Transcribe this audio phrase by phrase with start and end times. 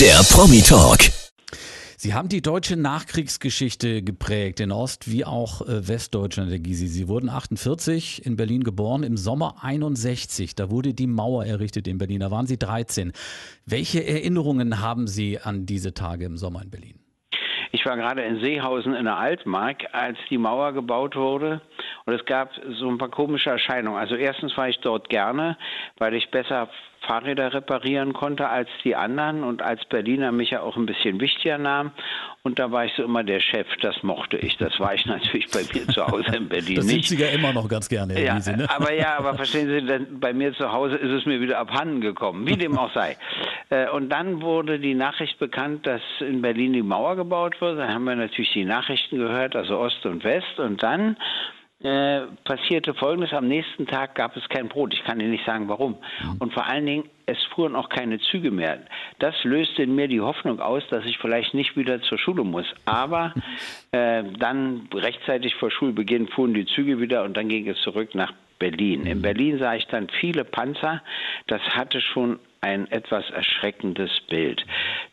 [0.00, 0.98] Der Promi Talk.
[1.96, 6.86] Sie haben die deutsche Nachkriegsgeschichte geprägt, in Ost- wie auch äh, Westdeutschland, Herr Gysi.
[6.86, 10.54] Sie wurden 48 in Berlin geboren, im Sommer 61.
[10.54, 12.20] Da wurde die Mauer errichtet in Berlin.
[12.20, 13.12] Da waren Sie 13.
[13.64, 17.00] Welche Erinnerungen haben Sie an diese Tage im Sommer in Berlin?
[17.72, 21.62] Ich war gerade in Seehausen in der Altmark, als die Mauer gebaut wurde.
[22.04, 23.98] Und es gab so ein paar komische Erscheinungen.
[23.98, 25.56] Also erstens war ich dort gerne,
[25.98, 26.68] weil ich besser
[27.06, 31.58] Fahrräder reparieren konnte als die anderen und als Berliner mich ja auch ein bisschen wichtiger
[31.58, 31.92] nahm.
[32.42, 34.56] Und da war ich so immer der Chef, das mochte ich.
[34.56, 36.98] Das war ich natürlich bei mir zu Hause in Berlin das nicht.
[36.98, 38.68] Das sind Sie ja immer noch ganz gerne, Herr ja, Wiese, ne?
[38.70, 42.00] Aber ja, aber verstehen Sie, denn bei mir zu Hause ist es mir wieder abhanden
[42.00, 43.16] gekommen, wie dem auch sei.
[43.68, 47.80] Äh, und dann wurde die Nachricht bekannt, dass in Berlin die Mauer gebaut wird.
[47.80, 50.60] Da haben wir natürlich die Nachrichten gehört, also Ost und West.
[50.60, 51.16] Und dann
[51.86, 53.32] äh, passierte Folgendes.
[53.32, 54.92] Am nächsten Tag gab es kein Brot.
[54.92, 55.92] Ich kann Ihnen nicht sagen, warum.
[56.20, 56.36] Mhm.
[56.40, 58.80] Und vor allen Dingen, es fuhren auch keine Züge mehr.
[59.20, 62.66] Das löste in mir die Hoffnung aus, dass ich vielleicht nicht wieder zur Schule muss.
[62.86, 63.32] Aber
[63.92, 68.32] äh, dann rechtzeitig vor Schulbeginn fuhren die Züge wieder und dann ging es zurück nach
[68.58, 69.06] Berlin.
[69.06, 69.22] In mhm.
[69.22, 71.02] Berlin sah ich dann viele Panzer.
[71.46, 74.64] Das hatte schon ein etwas erschreckendes Bild.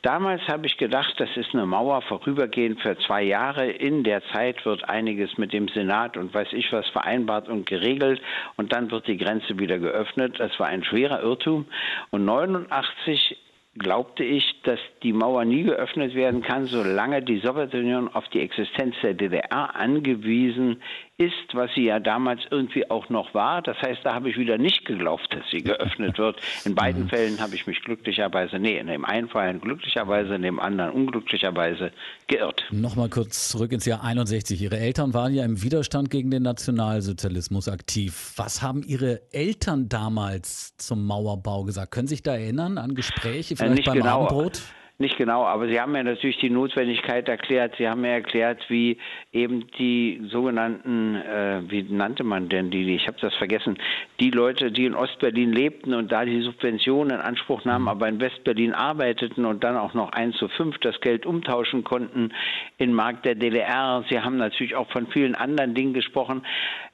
[0.02, 3.70] Damals habe ich gedacht, das ist eine Mauer vorübergehend für zwei Jahre.
[3.70, 8.22] In der Zeit wird einiges mit dem Senat und weiß ich was vereinbart und geregelt
[8.58, 10.40] und dann wird die Grenze wieder geöffnet.
[10.40, 11.68] Das war ein schwerer Irrtum.
[12.10, 13.38] Und 89
[13.76, 18.96] glaubte ich, dass die Mauer nie geöffnet werden kann, solange die Sowjetunion auf die Existenz
[19.02, 20.82] der DDR angewiesen
[21.18, 23.62] ist, was sie ja damals irgendwie auch noch war.
[23.62, 26.38] Das heißt, da habe ich wieder nicht geglaubt, dass sie geöffnet wird.
[26.66, 27.10] In beiden mhm.
[27.10, 31.92] Fällen habe ich mich glücklicherweise, nee, in dem einen Fall glücklicherweise, in dem anderen unglücklicherweise
[32.28, 32.64] geirrt.
[32.72, 34.60] Nochmal kurz zurück ins Jahr 61.
[34.60, 38.34] Ihre Eltern waren ja im Widerstand gegen den Nationalsozialismus aktiv.
[38.38, 41.92] Was haben Ihre Eltern damals zum Mauerbau gesagt?
[41.92, 44.25] Können Sie sich da erinnern an Gespräche, vielleicht nicht beim genau.
[44.25, 44.61] Abendbrot?
[44.99, 47.73] Nicht genau, aber Sie haben mir natürlich die Notwendigkeit erklärt.
[47.80, 48.99] Sie haben mir erklärt, wie
[49.31, 53.80] eben die sogenannten, äh, wie nannte man denn die, ich habe das vergessen,
[54.20, 58.21] die Leute, die in Ostberlin lebten und da die Subventionen in Anspruch nahmen, aber in
[58.21, 62.32] Westberlin arbeiteten und dann auch noch 1 zu 5 das Geld umtauschen konnten
[62.77, 64.05] in Markt der DDR.
[64.09, 66.43] Sie haben natürlich auch von vielen anderen Dingen gesprochen.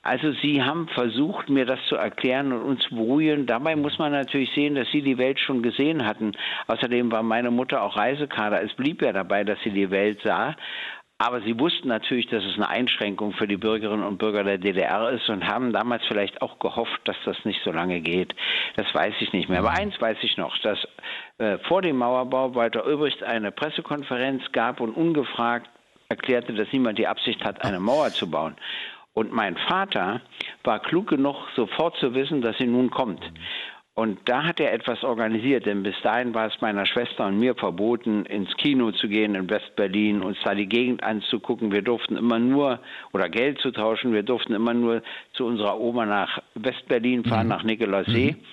[0.02, 3.46] Also Sie haben versucht, mir das zu erklären und uns zu beruhigen.
[3.46, 6.32] Dabei muss man natürlich sehen, dass Sie die Welt schon gesehen hatten.
[6.68, 8.64] Außerdem war meine Mutter auch Reisekader.
[8.64, 10.56] Es blieb ja dabei, dass sie die Welt sah.
[11.22, 15.10] Aber sie wussten natürlich, dass es eine Einschränkung für die Bürgerinnen und Bürger der DDR
[15.10, 18.34] ist und haben damals vielleicht auch gehofft, dass das nicht so lange geht.
[18.78, 19.60] Das weiß ich nicht mehr.
[19.60, 20.80] Aber eins weiß ich noch, dass
[21.38, 25.70] äh, vor dem Mauerbau Walter Ulbricht eine Pressekonferenz gab und ungefragt
[26.08, 28.56] erklärte, dass niemand die Absicht hat, eine Mauer zu bauen.
[29.14, 30.22] Und mein Vater
[30.64, 33.22] war klug genug, sofort zu wissen, dass sie nun kommt.
[33.96, 37.54] Und da hat er etwas organisiert, denn bis dahin war es meiner Schwester und mir
[37.56, 41.74] verboten, ins Kino zu gehen in Westberlin, uns da die Gegend anzugucken.
[41.74, 42.80] Wir durften immer nur,
[43.12, 45.02] oder Geld zu tauschen, wir durften immer nur
[45.34, 47.50] zu unserer Oma nach Westberlin fahren, mhm.
[47.50, 48.38] nach Nikolassee.
[48.38, 48.46] Mhm.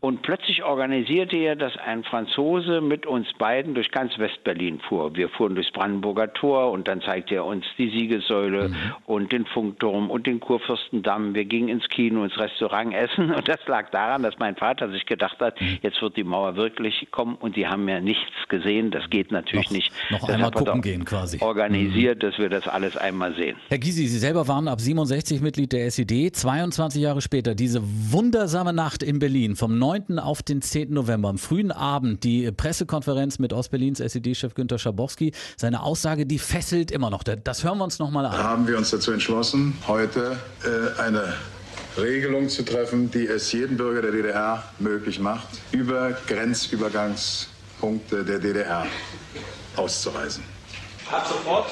[0.00, 5.14] Und plötzlich organisierte er, dass ein Franzose mit uns beiden durch ganz Westberlin fuhr.
[5.14, 8.76] Wir fuhren durchs Brandenburger Tor und dann zeigte er uns die Siegessäule mhm.
[9.04, 11.34] und den Funkturm und den Kurfürstendamm.
[11.34, 15.04] Wir gingen ins Kino, ins Restaurant essen und das lag daran, dass mein Vater sich
[15.04, 15.80] gedacht hat, mhm.
[15.82, 18.90] jetzt wird die Mauer wirklich kommen und die haben ja nichts gesehen.
[18.90, 19.92] Das geht natürlich noch, nicht.
[20.10, 21.42] Noch das einmal gucken gehen quasi.
[21.42, 22.26] Organisiert, mhm.
[22.26, 23.58] dass wir das alles einmal sehen.
[23.68, 26.30] Herr Gysi, Sie selber waren ab 67 Mitglied der SED.
[26.34, 30.20] 22 Jahre später diese wundersame Nacht in Berlin vom 9 9.
[30.20, 30.92] auf den 10.
[30.92, 35.32] November, am frühen Abend, die Pressekonferenz mit Ostberlins SED-Chef Günter Schabowski.
[35.56, 37.24] Seine Aussage, die fesselt immer noch.
[37.24, 38.38] Das hören wir uns nochmal an.
[38.38, 41.34] Haben wir uns dazu entschlossen, heute äh, eine
[41.98, 48.86] Regelung zu treffen, die es jedem Bürger der DDR möglich macht, über Grenzübergangspunkte der DDR
[49.74, 50.44] auszureisen.
[51.10, 51.66] Ab sofort?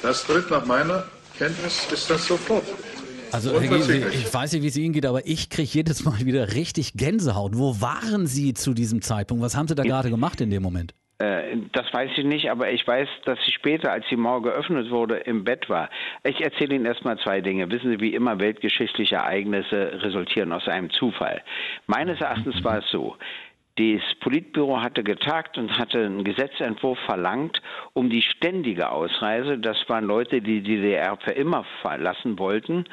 [0.00, 1.04] Das tritt nach meiner
[1.36, 2.64] Kenntnis, ist das sofort.
[3.32, 6.94] Also ich weiß nicht, wie es Ihnen geht, aber ich kriege jedes Mal wieder richtig
[6.94, 7.52] Gänsehaut.
[7.56, 9.42] Wo waren Sie zu diesem Zeitpunkt?
[9.42, 10.94] Was haben Sie da gerade gemacht in dem Moment?
[11.18, 14.90] Äh, das weiß ich nicht, aber ich weiß, dass ich später, als die Mauer geöffnet
[14.90, 15.88] wurde, im Bett war.
[16.24, 17.70] Ich erzähle Ihnen erstmal zwei Dinge.
[17.70, 21.42] Wissen Sie, wie immer weltgeschichtliche Ereignisse resultieren aus einem Zufall.
[21.86, 23.16] Meines Erachtens war es so.
[23.76, 27.62] Das Politbüro hatte getagt und hatte einen Gesetzentwurf verlangt,
[27.94, 32.84] um die ständige Ausreise, das waren Leute, die die DDR für immer verlassen wollten,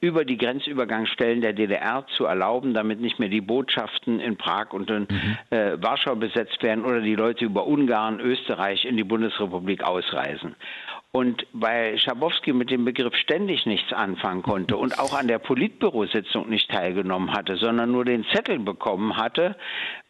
[0.00, 4.90] über die Grenzübergangsstellen der DDR zu erlauben, damit nicht mehr die Botschaften in Prag und
[4.90, 5.38] in mhm.
[5.50, 10.56] äh, Warschau besetzt werden oder die Leute über Ungarn, Österreich in die Bundesrepublik ausreisen.
[11.12, 16.48] Und weil Schabowski mit dem Begriff ständig nichts anfangen konnte und auch an der Politbürositzung
[16.48, 19.54] nicht teilgenommen hatte, sondern nur den Zettel bekommen hatte,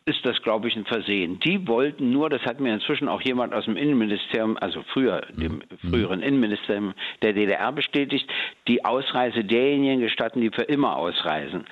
[0.06, 1.40] ist das, glaube ich, ein Versehen.
[1.40, 5.62] Die wollten nur, das hat mir inzwischen auch jemand aus dem Innenministerium, also früher, dem
[5.82, 5.88] mhm.
[5.88, 6.92] früheren Innenministerium
[7.22, 8.30] der DDR bestätigt,
[8.68, 11.64] die Ausreise derjenigen gestatten, die für immer ausreisen.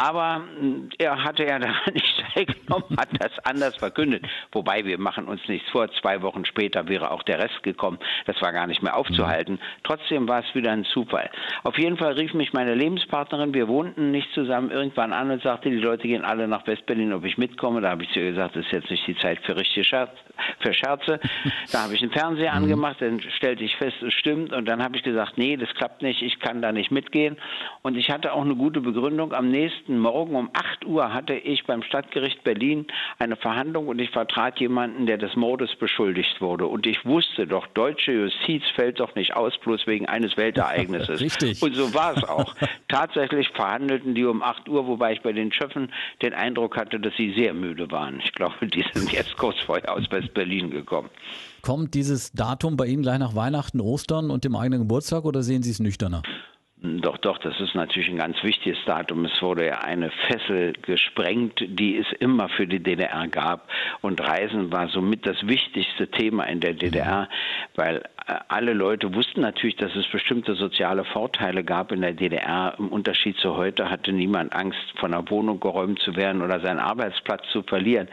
[0.00, 4.24] Aber hm, er hatte ja da nicht teilgenommen, hat das anders verkündet.
[4.50, 7.98] Wobei wir machen uns nichts vor, zwei Wochen später wäre auch der Rest gekommen.
[8.24, 9.60] Das war gar nicht mehr aufzuhalten.
[9.84, 11.28] Trotzdem war es wieder ein Zufall.
[11.64, 15.68] Auf jeden Fall rief mich meine Lebenspartnerin, wir wohnten nicht zusammen, irgendwann an und sagte,
[15.68, 17.82] die Leute gehen alle nach Westberlin, ob ich mitkomme.
[17.82, 20.12] Da habe ich zu ihr gesagt, das ist jetzt nicht die Zeit für richtige Scherz,
[20.60, 21.20] für Scherze.
[21.72, 22.64] Da habe ich den Fernseher mhm.
[22.64, 24.54] angemacht, dann stellte ich fest, es stimmt.
[24.54, 27.36] Und dann habe ich gesagt, nee, das klappt nicht, ich kann da nicht mitgehen.
[27.82, 29.34] Und ich hatte auch eine gute Begründung.
[29.34, 32.86] Am nächsten Morgen um 8 Uhr hatte ich beim Stadtgericht Berlin
[33.18, 36.66] eine Verhandlung und ich vertrat jemanden, der des Mordes beschuldigt wurde.
[36.66, 41.20] Und ich wusste doch, deutsche Justiz fällt doch nicht aus, bloß wegen eines Weltereignisses.
[41.20, 41.62] Richtig.
[41.62, 42.54] Und so war es auch.
[42.88, 45.92] Tatsächlich verhandelten die um 8 Uhr, wobei ich bei den Schöffen
[46.22, 48.20] den Eindruck hatte, dass sie sehr müde waren.
[48.24, 51.10] Ich glaube, die sind jetzt kurz vorher aus West-Berlin gekommen.
[51.62, 55.62] Kommt dieses Datum bei Ihnen gleich nach Weihnachten, Ostern und dem eigenen Geburtstag oder sehen
[55.62, 56.22] Sie es nüchterner?
[56.82, 59.26] Doch, doch, das ist natürlich ein ganz wichtiges Datum.
[59.26, 63.68] Es wurde ja eine Fessel gesprengt, die es immer für die DDR gab.
[64.00, 67.28] Und Reisen war somit das wichtigste Thema in der DDR,
[67.74, 72.74] weil äh, alle Leute wussten natürlich, dass es bestimmte soziale Vorteile gab in der DDR.
[72.78, 76.80] Im Unterschied zu heute hatte niemand Angst, von einer Wohnung geräumt zu werden oder seinen
[76.80, 78.08] Arbeitsplatz zu verlieren.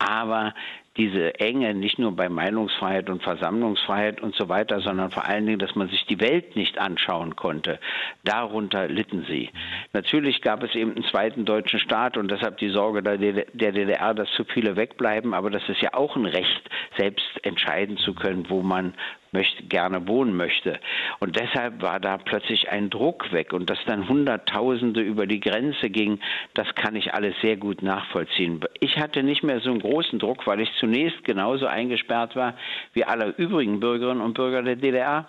[0.00, 0.54] Aber
[0.98, 5.60] diese Enge nicht nur bei Meinungsfreiheit und Versammlungsfreiheit und so weiter, sondern vor allen Dingen,
[5.60, 7.78] dass man sich die Welt nicht anschauen konnte.
[8.24, 9.50] Darunter litten sie.
[9.92, 14.28] Natürlich gab es eben einen zweiten deutschen Staat und deshalb die Sorge der DDR, dass
[14.32, 18.62] zu viele wegbleiben, aber das ist ja auch ein Recht, selbst entscheiden zu können, wo
[18.62, 18.94] man
[19.32, 20.78] möchte, gerne wohnen möchte.
[21.18, 25.90] Und deshalb war da plötzlich ein Druck weg und dass dann Hunderttausende über die Grenze
[25.90, 26.20] gingen,
[26.54, 28.60] das kann ich alles sehr gut nachvollziehen.
[28.80, 32.54] Ich hatte nicht mehr so einen großen Druck, weil ich zunächst genauso eingesperrt war
[32.92, 35.26] wie alle übrigen Bürgerinnen und Bürger der DDR.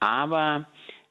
[0.00, 0.66] Aber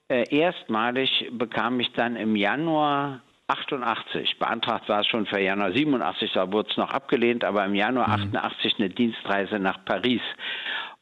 [0.10, 4.40] äh, erstmalig bekam ich dann im Januar 88.
[4.40, 8.08] Beantragt war es schon für Januar 87, da wurde es noch abgelehnt, aber im Januar
[8.08, 8.36] mhm.
[8.36, 10.22] 88 eine Dienstreise nach Paris.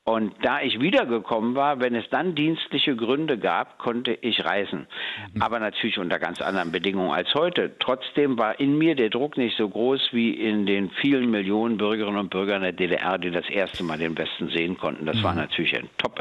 [0.07, 4.85] Und da ich wiedergekommen war, wenn es dann dienstliche Gründe gab, konnte ich reisen.
[5.33, 5.41] Mhm.
[5.41, 7.71] Aber natürlich unter ganz anderen Bedingungen als heute.
[7.79, 12.19] Trotzdem war in mir der Druck nicht so groß wie in den vielen Millionen Bürgerinnen
[12.19, 15.07] und Bürgern der DDR, die das erste Mal den Westen sehen konnten.
[15.07, 15.39] Das war mhm.
[15.39, 16.19] natürlich ein top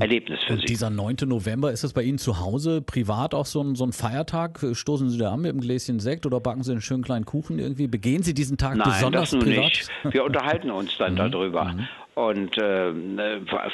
[0.00, 0.66] Erlebnis für und Sie.
[0.66, 1.16] Dieser 9.
[1.26, 4.64] November, ist das bei Ihnen zu Hause privat auch so ein, so ein Feiertag?
[4.72, 7.58] Stoßen Sie da an mit einem Gläschen Sekt oder backen Sie einen schönen kleinen Kuchen
[7.58, 7.88] irgendwie?
[7.88, 9.64] Begehen Sie diesen Tag Nein, besonders das privat?
[9.64, 9.90] Nicht.
[10.10, 11.30] Wir unterhalten uns dann mhm.
[11.30, 11.74] darüber.
[12.16, 12.94] Und äh,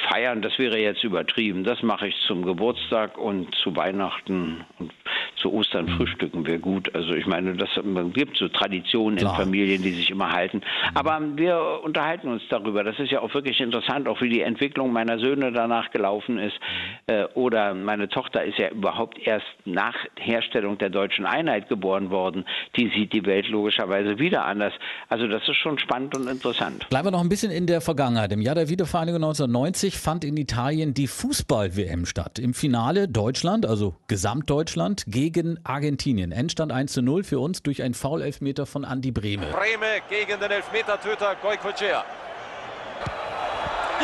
[0.09, 1.63] feiern, das wäre jetzt übertrieben.
[1.63, 4.91] Das mache ich zum Geburtstag und zu Weihnachten und
[5.37, 5.91] zu Ostern mhm.
[5.91, 6.93] frühstücken wir gut.
[6.93, 7.69] Also ich meine, das
[8.11, 9.31] gibt so Traditionen Klar.
[9.31, 10.57] in Familien, die sich immer halten.
[10.57, 10.97] Mhm.
[10.97, 12.83] Aber wir unterhalten uns darüber.
[12.83, 16.59] Das ist ja auch wirklich interessant, auch wie die Entwicklung meiner Söhne danach gelaufen ist.
[17.07, 17.13] Mhm.
[17.13, 22.43] Äh, oder meine Tochter ist ja überhaupt erst nach Herstellung der deutschen Einheit geboren worden.
[22.75, 24.73] Die sieht die Welt logischerweise wieder anders.
[25.07, 26.89] Also das ist schon spannend und interessant.
[26.89, 28.32] Bleiben wir noch ein bisschen in der Vergangenheit.
[28.33, 32.39] Im Jahr der Wiedervereinigung 1990 fand in Italien die Fußball-WM statt.
[32.39, 36.31] Im Finale Deutschland, also Gesamtdeutschland, gegen Argentinien.
[36.31, 39.45] Endstand 1 zu 0 für uns durch einen Foul-Elfmeter von Andi Brehme.
[39.51, 42.03] Brehme gegen den Elfmetertöter Goicoechea.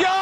[0.00, 0.14] Ja!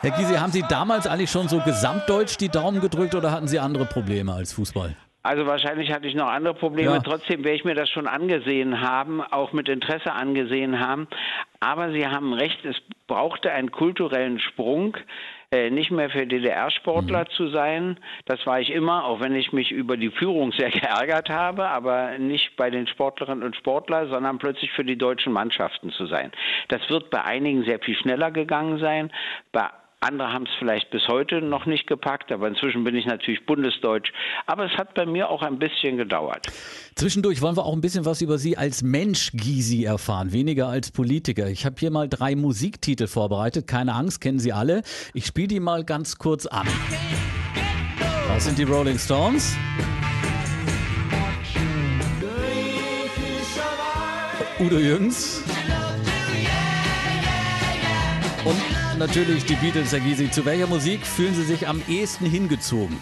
[0.00, 3.58] Herr Gysi, haben Sie damals eigentlich schon so gesamtdeutsch die Daumen gedrückt oder hatten Sie
[3.58, 4.96] andere Probleme als Fußball?
[5.22, 6.94] Also wahrscheinlich hatte ich noch andere Probleme.
[6.94, 7.00] Ja.
[7.00, 11.06] Trotzdem werde ich mir das schon angesehen haben, auch mit Interesse angesehen haben.
[11.60, 12.76] Aber Sie haben recht, es
[13.06, 14.96] brauchte einen kulturellen Sprung,
[15.52, 17.30] äh, nicht mehr für DDR-Sportler mhm.
[17.36, 18.00] zu sein.
[18.24, 22.18] Das war ich immer, auch wenn ich mich über die Führung sehr geärgert habe, aber
[22.18, 26.32] nicht bei den Sportlerinnen und Sportlern, sondern plötzlich für die deutschen Mannschaften zu sein.
[26.68, 29.12] Das wird bei einigen sehr viel schneller gegangen sein.
[29.52, 29.68] Bei
[30.02, 34.12] andere haben es vielleicht bis heute noch nicht gepackt, aber inzwischen bin ich natürlich bundesdeutsch.
[34.46, 36.46] Aber es hat bei mir auch ein bisschen gedauert.
[36.96, 40.90] Zwischendurch wollen wir auch ein bisschen was über Sie als Mensch, Gysi, erfahren, weniger als
[40.90, 41.48] Politiker.
[41.48, 43.66] Ich habe hier mal drei Musiktitel vorbereitet.
[43.66, 44.82] Keine Angst, kennen Sie alle.
[45.14, 46.66] Ich spiele die mal ganz kurz an.
[48.28, 49.56] Das sind die Rolling Stones.
[54.58, 55.42] Udo Jürgens.
[58.44, 60.30] Und natürlich die Beatles, Herr Gysi.
[60.30, 62.96] Zu welcher Musik fühlen Sie sich am ehesten hingezogen?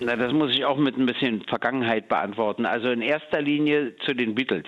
[0.00, 2.66] Na, das muss ich auch mit ein bisschen Vergangenheit beantworten.
[2.66, 4.66] Also in erster Linie zu den Beatles.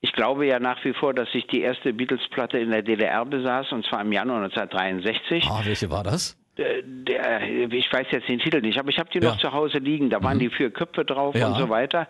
[0.00, 3.70] Ich glaube ja nach wie vor, dass ich die erste Beatles-Platte in der DDR besaß,
[3.72, 5.44] und zwar im Januar 1963.
[5.48, 6.41] Ah, welche war das?
[6.62, 7.42] Äh, der,
[7.72, 9.30] ich weiß jetzt den Titel nicht, aber ich habe die ja.
[9.30, 10.10] noch zu Hause liegen.
[10.10, 10.40] Da waren mhm.
[10.40, 11.48] die vier Köpfe drauf ja.
[11.48, 12.08] und so weiter.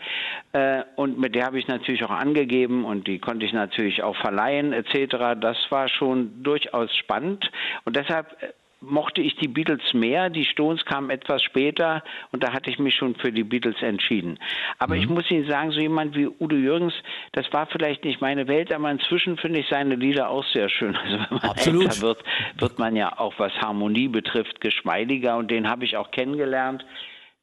[0.52, 4.16] Äh, und mit der habe ich natürlich auch angegeben und die konnte ich natürlich auch
[4.16, 5.40] verleihen etc.
[5.40, 7.50] Das war schon durchaus spannend
[7.84, 8.52] und deshalb äh,
[8.82, 10.30] mochte ich die Beatles mehr.
[10.30, 14.38] Die Stones kamen etwas später und da hatte ich mich schon für die Beatles entschieden.
[14.78, 15.02] Aber mhm.
[15.02, 16.94] ich muss Ihnen sagen, so jemand wie Udo Jürgens,
[17.32, 20.96] das war vielleicht nicht meine Welt, aber inzwischen finde ich seine Lieder auch sehr schön.
[21.02, 21.82] Also wenn man Absolut.
[21.84, 22.24] älter wird,
[22.58, 26.84] wird man ja auch was Harmonie betrifft geschmeidiger und den habe ich auch kennengelernt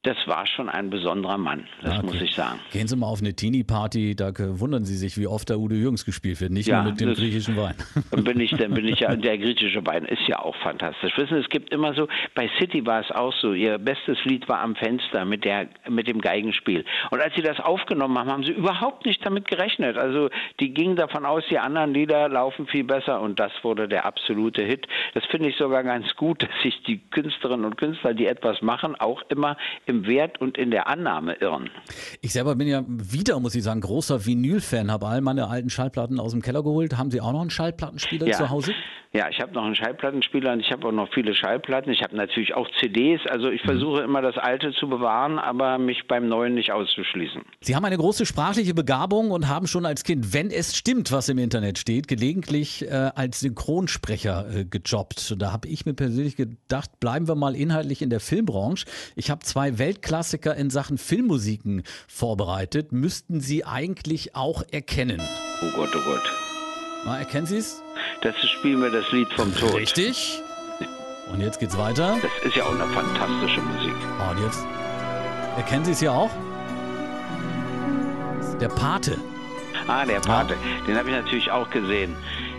[0.03, 2.05] das war schon ein besonderer Mann, das okay.
[2.05, 2.61] muss ich sagen.
[2.71, 6.05] Gehen Sie mal auf eine Teenie-Party, da wundern Sie sich, wie oft der Udo Jürgens
[6.05, 7.75] gespielt wird, nicht ja, nur mit dem griechischen Wein.
[8.11, 11.17] Dann bin ich, dann bin ich ja, der griechische Wein ist ja auch fantastisch.
[11.17, 14.47] Wissen Sie, es gibt immer so, bei City war es auch so, Ihr bestes Lied
[14.47, 16.85] war am Fenster mit, der, mit dem Geigenspiel.
[17.11, 19.97] Und als Sie das aufgenommen haben, haben Sie überhaupt nicht damit gerechnet.
[19.97, 20.29] Also
[20.61, 24.63] die gingen davon aus, die anderen Lieder laufen viel besser und das wurde der absolute
[24.63, 24.87] Hit.
[25.13, 28.95] Das finde ich sogar ganz gut, dass sich die Künstlerinnen und Künstler, die etwas machen,
[28.95, 29.57] auch immer
[29.89, 31.69] im Wert und in der Annahme irren.
[32.21, 36.19] Ich selber bin ja wieder, muss ich sagen, großer Vinyl-Fan, habe all meine alten Schallplatten
[36.19, 36.97] aus dem Keller geholt.
[36.97, 38.37] Haben Sie auch noch einen Schallplattenspieler ja.
[38.37, 38.73] zu Hause?
[39.11, 41.91] Ja, ich habe noch einen Schallplattenspieler und ich habe auch noch viele Schallplatten.
[41.91, 43.19] Ich habe natürlich auch CDs.
[43.27, 43.69] Also ich mhm.
[43.69, 47.41] versuche immer das Alte zu bewahren, aber mich beim Neuen nicht auszuschließen.
[47.61, 51.27] Sie haben eine große sprachliche Begabung und haben schon als Kind, wenn es stimmt, was
[51.27, 55.35] im Internet steht, gelegentlich äh, als Synchronsprecher äh, gejobbt.
[55.39, 58.85] Da habe ich mir persönlich gedacht, bleiben wir mal inhaltlich in der Filmbranche.
[59.15, 62.91] Ich habe zwei Weltklassiker in Sachen Filmmusiken vorbereitet.
[62.91, 65.21] Müssten Sie eigentlich auch erkennen.
[65.61, 66.23] Oh Gott, oh Gott.
[67.05, 67.81] Na, erkennen Sie es?
[68.21, 69.73] Das spielen wir das Lied vom Tod.
[69.73, 70.41] Richtig.
[71.31, 72.17] Und jetzt geht's weiter.
[72.21, 73.93] Das ist ja auch eine fantastische Musik.
[74.19, 74.65] Oh, und jetzt
[75.57, 76.31] erkennen Sie es ja auch?
[78.59, 79.17] Der Pate.
[79.87, 80.53] Ah, der Pate.
[80.53, 80.85] Ja.
[80.85, 82.15] Den habe ich natürlich auch gesehen.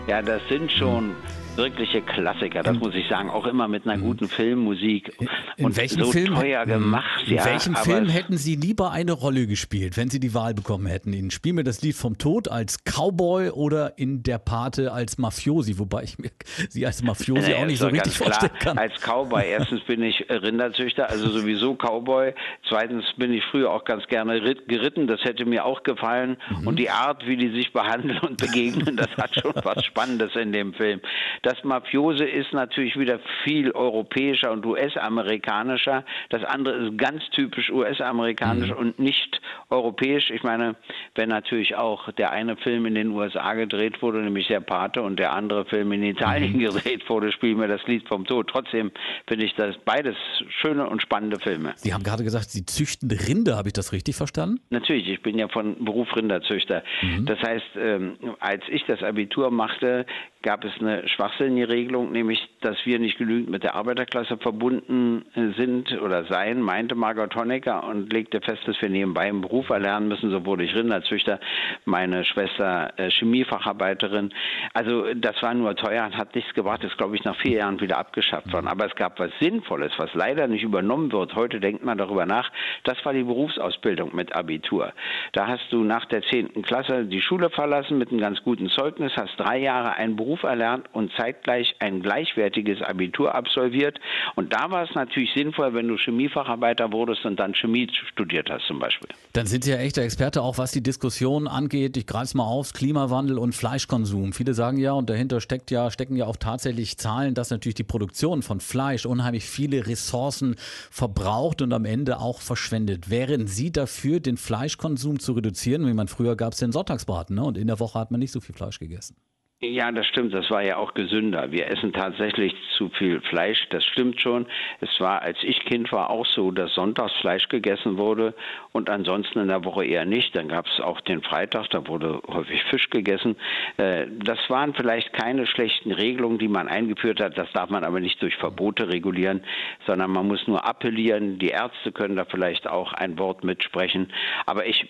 [0.07, 1.15] Ja, das sind schon.
[1.55, 5.11] Wirkliche Klassiker, das in, muss ich sagen, auch immer mit einer guten Filmmusik
[5.57, 7.23] in und welchem so Film, teuer gemacht.
[7.27, 10.87] In ja, welchem Film hätten Sie lieber eine Rolle gespielt, wenn Sie die Wahl bekommen
[10.87, 11.11] hätten?
[11.11, 15.77] In Spiel mir das Lied vom Tod als Cowboy oder in der Pate als Mafiosi,
[15.77, 16.31] wobei ich mir
[16.69, 18.77] Sie als Mafiosi auch nicht so richtig vorstellen kann.
[18.77, 22.33] Als Cowboy, erstens bin ich Rinderzüchter, also sowieso Cowboy.
[22.69, 26.37] Zweitens bin ich früher auch ganz gerne geritten, das hätte mir auch gefallen.
[26.49, 26.67] Mhm.
[26.67, 30.53] Und die Art, wie die sich behandeln und begegnen, das hat schon was Spannendes in
[30.53, 31.01] dem Film.
[31.41, 36.05] Das Mafiose ist natürlich wieder viel europäischer und US-amerikanischer.
[36.29, 38.77] Das andere ist ganz typisch US-amerikanisch mhm.
[38.77, 40.29] und nicht europäisch.
[40.29, 40.75] Ich meine,
[41.15, 45.19] wenn natürlich auch der eine Film in den USA gedreht wurde, nämlich der Pate, und
[45.19, 46.59] der andere Film in Italien mhm.
[46.59, 48.49] gedreht wurde, spielen wir das Lied vom Tod.
[48.49, 48.91] Trotzdem
[49.27, 50.15] finde ich das beides
[50.61, 51.73] schöne und spannende Filme.
[51.75, 54.59] Sie haben gerade gesagt, Sie züchten Rinde, habe ich das richtig verstanden?
[54.69, 56.83] Natürlich, ich bin ja von Beruf Rinderzüchter.
[57.01, 57.25] Mhm.
[57.25, 60.05] Das heißt, ähm, als ich das Abitur machte,
[60.41, 65.51] gab es eine schwachsinnige Regelung, nämlich, dass wir nicht genügend mit der Arbeiterklasse verbunden äh,
[65.57, 70.07] sind oder seien, meinte Margot Honecker und legte fest, dass wir nebenbei einen Beruf erlernen
[70.07, 70.29] müssen.
[70.31, 71.39] So wurde ich Rinderzüchter,
[71.85, 74.33] meine Schwester äh, Chemiefacharbeiterin.
[74.73, 76.83] Also das war nur teuer und hat nichts gebracht.
[76.83, 78.67] Ist, glaube ich, nach vier Jahren wieder abgeschafft worden.
[78.67, 81.35] Aber es gab was Sinnvolles, was leider nicht übernommen wird.
[81.35, 82.51] Heute denkt man darüber nach.
[82.83, 84.93] Das war die Berufsausbildung mit Abitur.
[85.33, 89.13] Da hast du nach der zehnten Klasse die Schule verlassen mit einem ganz guten Zeugnis,
[89.15, 93.99] hast drei Jahre einen Beruf erlernt und zeitgleich ein gleichwertiges Abitur absolviert.
[94.35, 98.65] Und da war es natürlich sinnvoll, wenn du Chemiefacharbeiter wurdest und dann Chemie studiert hast
[98.65, 99.09] zum Beispiel.
[99.33, 101.97] Dann sind Sie ja echter Experte, auch was die Diskussion angeht.
[101.97, 104.33] Ich greife es mal auf, Klimawandel und Fleischkonsum.
[104.33, 107.83] Viele sagen ja, und dahinter steckt ja, stecken ja auch tatsächlich Zahlen, dass natürlich die
[107.83, 110.55] Produktion von Fleisch unheimlich viele Ressourcen
[110.89, 113.09] verbraucht und am Ende auch verschwendet.
[113.09, 115.85] Wären Sie dafür, den Fleischkonsum zu reduzieren?
[115.87, 117.43] Wie man früher gab es den Sonntagsbraten ne?
[117.43, 119.15] und in der Woche hat man nicht so viel Fleisch gegessen.
[119.63, 120.33] Ja, das stimmt.
[120.33, 121.51] Das war ja auch gesünder.
[121.51, 123.67] Wir essen tatsächlich zu viel Fleisch.
[123.69, 124.47] Das stimmt schon.
[124.79, 128.33] Es war, als ich Kind war, auch so, dass sonntags Fleisch gegessen wurde
[128.71, 130.35] und ansonsten in der Woche eher nicht.
[130.35, 133.35] Dann gab es auch den Freitag, da wurde häufig Fisch gegessen.
[133.77, 137.37] Äh, das waren vielleicht keine schlechten Regelungen, die man eingeführt hat.
[137.37, 139.43] Das darf man aber nicht durch Verbote regulieren,
[139.85, 141.37] sondern man muss nur appellieren.
[141.37, 144.11] Die Ärzte können da vielleicht auch ein Wort mitsprechen.
[144.47, 144.87] Aber ich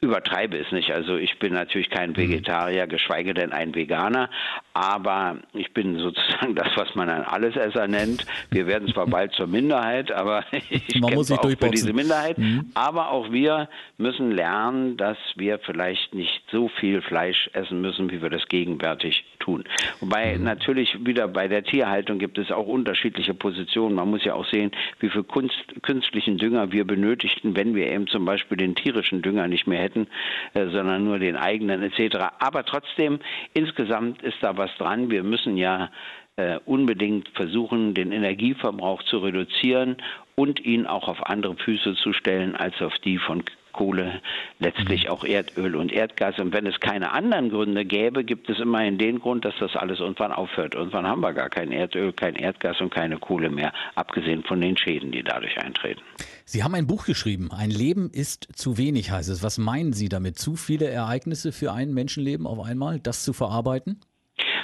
[0.00, 0.90] übertreibe es nicht.
[0.92, 2.16] Also ich bin natürlich kein mhm.
[2.16, 4.28] Vegetarier, geschweige denn ein Veganer,
[4.74, 8.26] aber ich bin sozusagen das, was man ein Allesesser nennt.
[8.50, 12.38] Wir werden zwar bald zur Minderheit, aber ich man muss sich auch für diese Minderheit.
[12.38, 12.70] Mhm.
[12.74, 18.20] Aber auch wir müssen lernen, dass wir vielleicht nicht so viel Fleisch essen müssen, wie
[18.20, 19.64] wir das gegenwärtig tun.
[20.00, 20.44] Wobei mhm.
[20.44, 23.94] natürlich wieder bei der Tierhaltung gibt es auch unterschiedliche Positionen.
[23.94, 28.08] Man muss ja auch sehen, wie viel Kunst, künstlichen Dünger wir benötigten, wenn wir eben
[28.08, 30.08] zum Beispiel den tierischen Dünger nicht mehr hätten,
[30.54, 32.16] äh, sondern nur den eigenen etc.
[32.40, 33.20] Aber trotzdem,
[33.54, 35.10] insgesamt ist da was dran.
[35.10, 35.90] Wir müssen ja
[36.36, 39.96] äh, unbedingt versuchen, den Energieverbrauch zu reduzieren
[40.34, 43.42] und ihn auch auf andere Füße zu stellen als auf die von
[43.76, 44.20] Kohle,
[44.58, 45.10] letztlich mhm.
[45.10, 46.38] auch Erdöl und Erdgas.
[46.38, 50.00] Und wenn es keine anderen Gründe gäbe, gibt es immerhin den Grund, dass das alles
[50.00, 50.74] irgendwann aufhört.
[50.74, 54.76] Irgendwann haben wir gar kein Erdöl, kein Erdgas und keine Kohle mehr, abgesehen von den
[54.76, 56.00] Schäden, die dadurch eintreten.
[56.44, 57.50] Sie haben ein Buch geschrieben.
[57.52, 59.42] Ein Leben ist zu wenig, heißt es.
[59.42, 60.38] Was meinen Sie damit?
[60.38, 64.00] Zu viele Ereignisse für ein Menschenleben auf einmal, das zu verarbeiten?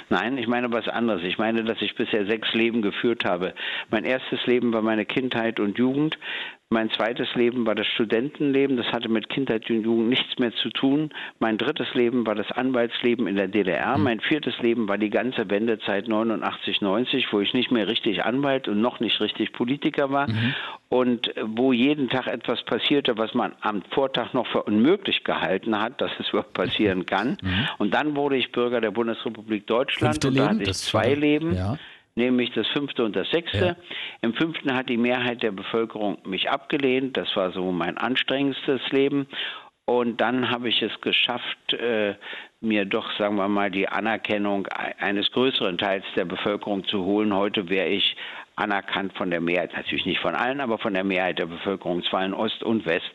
[0.09, 1.23] Nein, ich meine was anderes.
[1.23, 3.53] Ich meine, dass ich bisher sechs Leben geführt habe.
[3.89, 6.19] Mein erstes Leben war meine Kindheit und Jugend.
[6.73, 10.71] Mein zweites Leben war das Studentenleben, das hatte mit Kindheit und Jugend nichts mehr zu
[10.71, 11.11] tun.
[11.37, 13.95] Mein drittes Leben war das Anwaltsleben in der DDR.
[13.95, 14.03] Mhm.
[14.03, 18.67] Mein viertes Leben war die ganze Wendezeit 89, 90, wo ich nicht mehr richtig Anwalt
[18.67, 20.55] und noch nicht richtig Politiker war mhm.
[20.89, 26.01] und wo jeden Tag etwas passierte, was man am Vortag noch für unmöglich gehalten hat,
[26.01, 27.37] dass es überhaupt passieren kann.
[27.43, 27.67] Mhm.
[27.77, 31.55] Und dann wurde ich Bürger der Bundesrepublik Deutschland Fünfte und da hatte ich zwei Leben.
[31.55, 31.77] Ja
[32.15, 33.65] nämlich das fünfte und das sechste.
[33.65, 33.75] Ja.
[34.21, 37.17] Im fünften hat die Mehrheit der Bevölkerung mich abgelehnt.
[37.17, 39.27] Das war so mein anstrengendstes Leben.
[39.85, 42.15] Und dann habe ich es geschafft, äh,
[42.61, 47.35] mir doch, sagen wir mal, die Anerkennung eines größeren Teils der Bevölkerung zu holen.
[47.35, 48.15] Heute wäre ich
[48.55, 52.25] anerkannt von der Mehrheit, natürlich nicht von allen, aber von der Mehrheit der Bevölkerung, zwar
[52.25, 53.11] in Ost und West.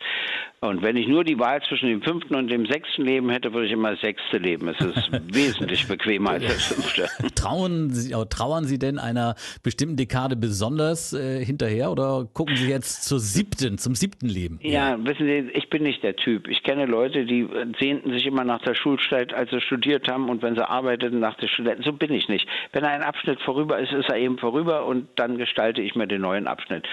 [0.61, 3.67] Und wenn ich nur die Wahl zwischen dem fünften und dem sechsten Leben hätte, würde
[3.67, 4.67] ich immer das sechste leben.
[4.67, 7.09] Es ist wesentlich bequemer als das fünfte.
[7.37, 13.05] Trauen Sie, trauern Sie denn einer bestimmten Dekade besonders äh, hinterher oder gucken Sie jetzt
[13.05, 14.59] zur siebten, zum siebten Leben?
[14.63, 16.49] Ja, ja, wissen Sie, ich bin nicht der Typ.
[16.49, 17.47] Ich kenne Leute, die
[17.79, 21.37] sehnten sich immer nach der Schulzeit, als sie studiert haben und wenn sie arbeiteten nach
[21.37, 21.85] der Studenten.
[21.85, 22.49] So bin ich nicht.
[22.73, 26.23] Wenn ein Abschnitt vorüber ist, ist er eben vorüber und dann gestalte ich mir den
[26.23, 26.87] neuen Abschnitt.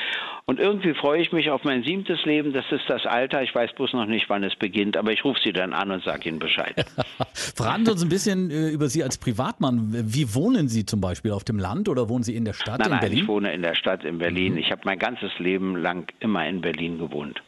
[0.45, 2.53] Und irgendwie freue ich mich auf mein siebtes Leben.
[2.53, 3.41] Das ist das Alter.
[3.41, 6.03] Ich weiß bloß noch nicht, wann es beginnt, aber ich rufe Sie dann an und
[6.03, 6.85] sage Ihnen Bescheid.
[7.33, 9.89] Verraten Sie uns ein bisschen äh, über Sie als Privatmann.
[9.91, 12.91] Wie wohnen Sie zum Beispiel auf dem Land oder wohnen Sie in der Stadt nein,
[12.91, 13.17] in Berlin?
[13.17, 14.53] Nein, ich wohne in der Stadt in Berlin.
[14.53, 14.59] Mhm.
[14.59, 17.41] Ich habe mein ganzes Leben lang immer in Berlin gewohnt.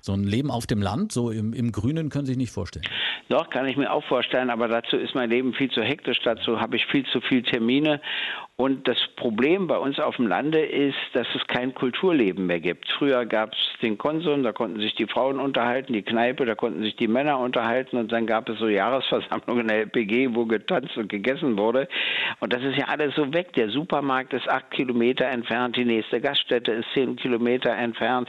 [0.00, 2.86] So ein Leben auf dem Land, so im, im Grünen, können Sie sich nicht vorstellen.
[3.28, 6.60] Doch, kann ich mir auch vorstellen, aber dazu ist mein Leben viel zu hektisch, dazu
[6.60, 8.00] habe ich viel zu viele Termine
[8.60, 12.88] und das Problem bei uns auf dem Lande ist, dass es kein Kulturleben mehr gibt.
[12.98, 16.82] Früher gab es den Konsum, da konnten sich die Frauen unterhalten, die Kneipe, da konnten
[16.82, 20.96] sich die Männer unterhalten und dann gab es so Jahresversammlungen in der LPG, wo getanzt
[20.96, 21.86] und gegessen wurde.
[22.40, 23.52] Und das ist ja alles so weg.
[23.52, 28.28] Der Supermarkt ist acht Kilometer entfernt, die nächste Gaststätte ist zehn Kilometer entfernt.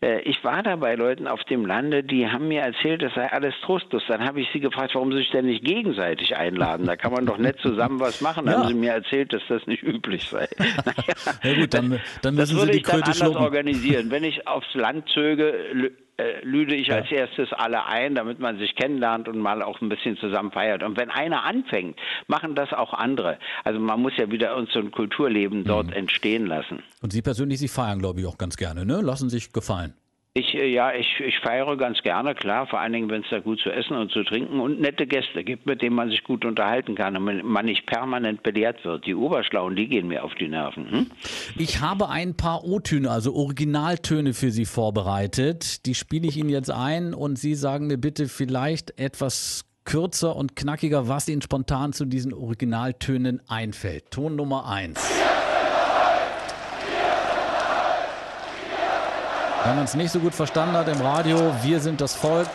[0.00, 3.26] Äh, ich war da bei Leuten auf dem Lande, die haben mir erzählt, das sei
[3.32, 4.04] alles trostlos.
[4.06, 6.86] Dann habe ich sie gefragt, warum sie sich denn nicht gegenseitig einladen?
[6.86, 8.46] Da kann man doch nett zusammen was machen.
[8.46, 8.60] Dann ja.
[8.60, 10.48] haben sie mir erzählt, dass das nicht üblich sei.
[10.84, 13.36] Naja, ja gut, dann, dann müssen das Sie die ich Kröte anders schlucken.
[13.36, 14.10] organisieren.
[14.10, 16.96] Wenn ich aufs Land zöge, äh, lüde ich ja.
[16.96, 20.82] als erstes alle ein, damit man sich kennenlernt und mal auch ein bisschen zusammen feiert.
[20.82, 21.98] Und wenn einer anfängt,
[22.28, 23.38] machen das auch andere.
[23.64, 25.94] Also man muss ja wieder uns so ein Kulturleben dort mhm.
[25.94, 26.82] entstehen lassen.
[27.02, 29.00] Und Sie persönlich, Sie feiern, glaube ich, auch ganz gerne, ne?
[29.02, 29.94] Lassen sich gefallen.
[30.36, 33.38] Ich, äh, ja, ich, ich feiere ganz gerne, klar, vor allen Dingen, wenn es da
[33.38, 36.44] gut zu essen und zu trinken und nette Gäste gibt, mit denen man sich gut
[36.44, 39.06] unterhalten kann und man nicht permanent belehrt wird.
[39.06, 40.90] Die Oberschlauen, die gehen mir auf die Nerven.
[40.90, 41.10] Hm?
[41.56, 45.86] Ich habe ein paar O-Töne, also Originaltöne für Sie vorbereitet.
[45.86, 50.56] Die spiele ich Ihnen jetzt ein und Sie sagen mir bitte vielleicht etwas kürzer und
[50.56, 54.10] knackiger, was Ihnen spontan zu diesen Originaltönen einfällt.
[54.10, 54.98] Ton Nummer eins.
[59.64, 62.50] Wenn man es nicht so gut verstanden hat im Radio, wir sind das Volk.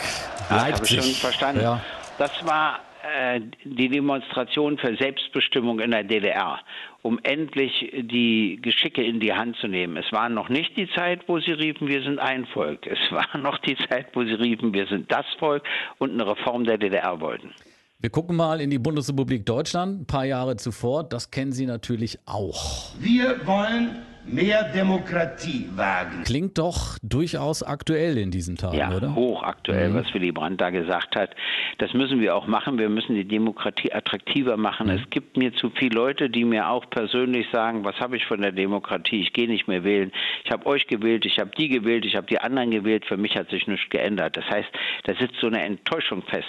[0.51, 0.97] Leipzig.
[0.97, 1.61] Ja, habe schon verstanden.
[1.63, 1.81] Ja.
[2.19, 6.59] Das war äh, die Demonstration für Selbstbestimmung in der DDR,
[7.01, 9.97] um endlich die Geschicke in die Hand zu nehmen.
[9.97, 12.85] Es war noch nicht die Zeit, wo sie riefen, wir sind ein Volk.
[12.85, 15.63] Es war noch die Zeit, wo sie riefen, wir sind das Volk
[15.97, 17.55] und eine Reform der DDR wollten.
[17.97, 21.03] Wir gucken mal in die Bundesrepublik Deutschland, ein paar Jahre zuvor.
[21.03, 22.93] Das kennen Sie natürlich auch.
[22.99, 26.23] Wir wollen mehr Demokratie wagen.
[26.23, 29.15] Klingt doch durchaus aktuell in diesen Tagen, ja, oder?
[29.15, 29.95] hochaktuell, mhm.
[29.95, 31.31] was Willy Brandt da gesagt hat.
[31.77, 32.77] Das müssen wir auch machen.
[32.77, 34.87] Wir müssen die Demokratie attraktiver machen.
[34.87, 34.93] Mhm.
[34.93, 38.41] Es gibt mir zu viele Leute, die mir auch persönlich sagen, was habe ich von
[38.41, 39.21] der Demokratie?
[39.21, 40.11] Ich gehe nicht mehr wählen.
[40.43, 43.05] Ich habe euch gewählt, ich habe die gewählt, ich habe die anderen gewählt.
[43.05, 44.37] Für mich hat sich nichts geändert.
[44.37, 44.69] Das heißt,
[45.05, 46.47] da sitzt so eine Enttäuschung fest.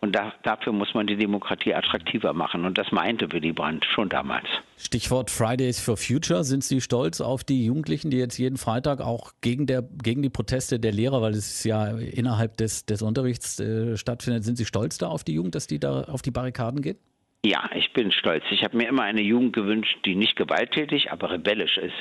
[0.00, 2.64] Und da, dafür muss man die Demokratie attraktiver machen.
[2.64, 4.46] Und das meinte Willy Brandt schon damals.
[4.76, 6.42] Stichwort Fridays for Future.
[6.42, 10.30] Sind Sie stolz auf die Jugendlichen, die jetzt jeden Freitag auch gegen, der, gegen die
[10.30, 14.98] Proteste der Lehrer, weil es ja innerhalb des, des Unterrichts äh, stattfindet, sind Sie stolz
[14.98, 16.98] da auf die Jugend, dass die da auf die Barrikaden geht?
[17.42, 18.44] Ja, ich bin stolz.
[18.50, 21.94] Ich habe mir immer eine Jugend gewünscht, die nicht gewalttätig, aber rebellisch ist,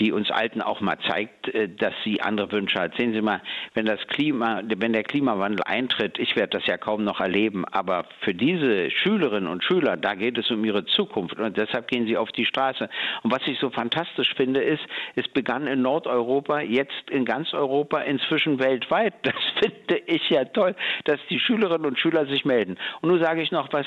[0.00, 2.96] die uns Alten auch mal zeigt, äh, dass sie andere Wünsche hat.
[2.96, 3.42] Sehen Sie mal,
[3.74, 8.06] wenn das Klima, wenn der Klimawandel eintritt, ich werde das ja kaum noch erleben, aber
[8.20, 12.16] für diese Schülerinnen und Schüler, da geht es um ihre Zukunft und deshalb gehen sie
[12.16, 12.88] auf die Straße.
[13.22, 14.82] Und was ich so fantastisch finde, ist,
[15.16, 19.12] es begann in Nordeuropa, jetzt in ganz Europa, inzwischen weltweit.
[19.28, 20.74] Das finde ich ja toll,
[21.04, 22.78] dass die Schülerinnen und Schüler sich melden.
[23.02, 23.86] Und nun sage ich noch was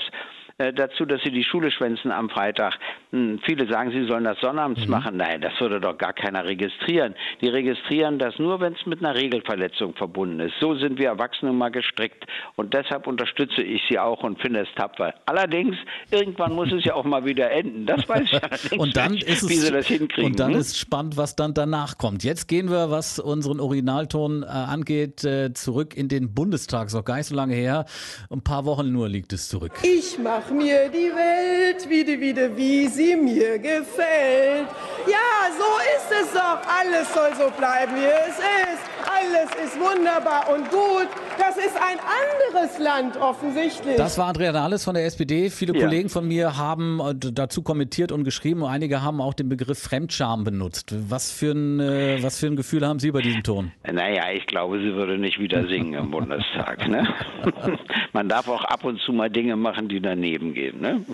[0.73, 2.77] dazu, dass sie die Schule schwänzen am Freitag.
[3.11, 4.91] Hm, viele sagen, sie sollen das sonnabends mhm.
[4.91, 5.17] machen.
[5.17, 7.15] Nein, das würde doch gar keiner registrieren.
[7.41, 10.53] Die registrieren das nur, wenn es mit einer Regelverletzung verbunden ist.
[10.59, 12.25] So sind wir Erwachsene mal gestrickt.
[12.55, 15.13] Und deshalb unterstütze ich sie auch und finde es tapfer.
[15.25, 15.75] Allerdings,
[16.11, 17.85] irgendwann muss es ja auch mal wieder enden.
[17.85, 20.31] Das weiß ich allerdings und dann nicht, ist es, wie sie das hinkriegen.
[20.31, 20.59] Und dann hm?
[20.59, 22.23] ist spannend, was dann danach kommt.
[22.23, 26.87] Jetzt gehen wir, was unseren Originalton äh, angeht, äh, zurück in den Bundestag.
[26.87, 27.85] Ist auch gar nicht so lange her.
[28.29, 29.73] Ein paar Wochen nur liegt es zurück.
[29.83, 34.67] Ich mache mir die Welt wieder, wieder, wie sie mir gefällt.
[35.07, 36.59] Ja, so ist es doch.
[36.67, 38.83] Alles soll so bleiben, wie es ist.
[39.05, 41.07] Alles ist wunderbar und gut.
[41.37, 43.95] Das ist ein anderes Land offensichtlich.
[43.95, 45.49] Das war Andrea Nahles von der SPD.
[45.49, 45.85] Viele ja.
[45.85, 49.79] Kollegen von mir haben äh, dazu kommentiert und geschrieben und einige haben auch den Begriff
[49.79, 50.93] Fremdscham benutzt.
[51.09, 53.71] Was für ein, äh, was für ein Gefühl haben Sie bei diesem Ton?
[53.83, 56.87] Naja, ich glaube, sie würde nicht wieder singen im Bundestag.
[56.87, 57.07] Ne?
[58.13, 60.81] Man darf auch ab und zu mal Dinge machen, die daneben gehen.
[60.81, 61.05] Ne?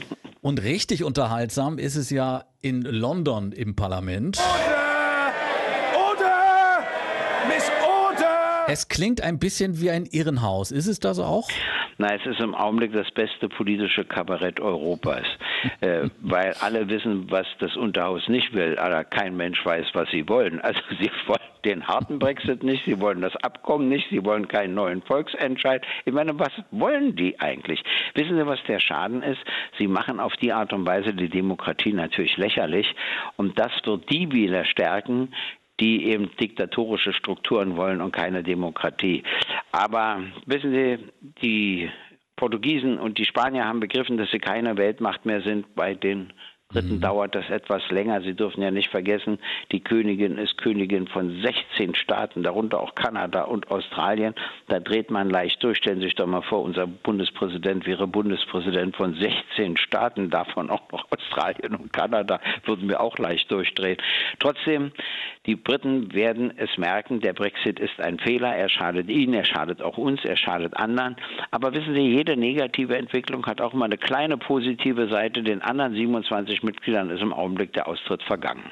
[0.42, 4.40] Und richtig unterhaltsam ist es ja in London im Parlament.
[8.70, 10.72] Es klingt ein bisschen wie ein Irrenhaus.
[10.72, 11.48] Ist es das auch?
[12.00, 15.26] Nein, es ist im Augenblick das beste politische Kabarett Europas,
[15.80, 20.28] äh, weil alle wissen, was das Unterhaus nicht will, aber kein Mensch weiß, was sie
[20.28, 20.60] wollen.
[20.60, 24.74] Also sie wollen den harten Brexit nicht, sie wollen das Abkommen nicht, sie wollen keinen
[24.74, 25.86] neuen Volksentscheid.
[26.06, 27.82] Ich meine, was wollen die eigentlich?
[28.16, 29.42] Wissen Sie, was der Schaden ist?
[29.78, 32.94] Sie machen auf die Art und Weise die Demokratie natürlich lächerlich
[33.38, 35.30] und das wird die wieder stärken,
[35.80, 39.24] die eben diktatorische Strukturen wollen und keine Demokratie.
[39.72, 40.98] Aber wissen Sie,
[41.42, 41.90] die
[42.36, 46.32] Portugiesen und die Spanier haben begriffen, dass sie keine Weltmacht mehr sind bei den
[46.74, 47.02] Dritten mhm.
[47.02, 48.20] dauert das etwas länger.
[48.24, 49.40] Sie dürfen ja nicht vergessen,
[49.72, 54.36] die Königin ist Königin von 16 Staaten, darunter auch Kanada und Australien.
[54.68, 55.78] Da dreht man leicht durch.
[55.78, 60.92] Stellen Sie sich doch mal vor, unser Bundespräsident wäre Bundespräsident von 16 Staaten, davon auch
[60.92, 63.98] noch Australien und Kanada, würden wir auch leicht durchdrehen.
[64.40, 64.92] Trotzdem,
[65.46, 68.54] die Briten werden es merken, der Brexit ist ein Fehler.
[68.54, 71.16] Er schadet ihnen, er schadet auch uns, er schadet anderen.
[71.50, 75.44] Aber wissen Sie, jede negative Entwicklung hat auch immer eine kleine positive Seite.
[75.44, 78.64] Den anderen 27 20 Mitgliedern ist im Augenblick der Austritt vergangen.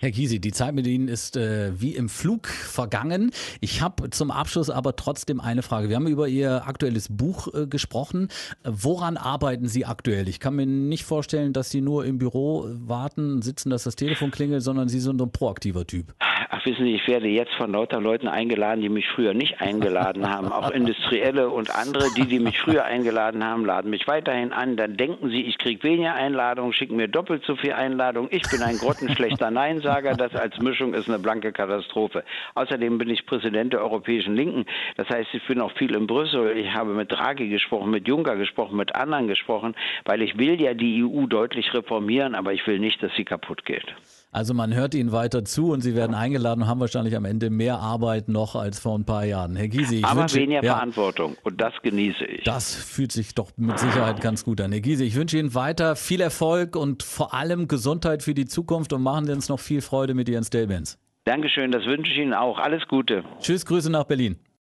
[0.00, 3.30] Herr Gysi, die Zeit mit Ihnen ist äh, wie im Flug vergangen.
[3.60, 5.88] Ich habe zum Abschluss aber trotzdem eine Frage.
[5.88, 8.28] Wir haben über Ihr aktuelles Buch äh, gesprochen.
[8.64, 10.28] Woran arbeiten Sie aktuell?
[10.28, 14.30] Ich kann mir nicht vorstellen, dass Sie nur im Büro warten, sitzen, dass das Telefon
[14.30, 16.14] klingelt, sondern Sie sind ein proaktiver Typ.
[16.48, 20.28] Ach, wissen Sie, ich werde jetzt von lauter Leuten eingeladen, die mich früher nicht eingeladen
[20.30, 20.52] haben.
[20.52, 24.76] Auch Industrielle und andere, die, die mich früher eingeladen haben, laden mich weiterhin an.
[24.76, 28.30] Dann denken Sie, ich kriege weniger Einladungen, schicken mir doppelt so viel Einladungen.
[28.32, 30.14] Ich bin ein grottenschlechter Neinsager.
[30.14, 32.24] Das als Mischung ist eine blanke Katastrophe.
[32.54, 34.66] Außerdem bin ich Präsident der Europäischen Linken.
[34.96, 36.56] Das heißt, ich bin auch viel in Brüssel.
[36.56, 40.74] Ich habe mit Draghi gesprochen, mit Juncker gesprochen, mit anderen gesprochen, weil ich will ja
[40.74, 43.94] die EU deutlich reformieren, aber ich will nicht, dass sie kaputt geht.
[44.32, 47.48] Also man hört Ihnen weiter zu und Sie werden eingeladen und haben wahrscheinlich am Ende
[47.48, 49.56] mehr Arbeit noch als vor ein paar Jahren.
[49.56, 52.44] Herr Gysi, Aber wünsche, weniger ja, Verantwortung und das genieße ich.
[52.44, 54.72] Das fühlt sich doch mit Sicherheit ganz gut an.
[54.72, 58.92] Herr Gysi, ich wünsche Ihnen weiter viel Erfolg und vor allem Gesundheit für die Zukunft
[58.92, 60.98] und machen Sie uns noch viel Freude mit Ihren Statements.
[61.24, 62.58] Dankeschön, das wünsche ich Ihnen auch.
[62.58, 63.24] Alles Gute.
[63.40, 64.36] Tschüss, Grüße nach Berlin.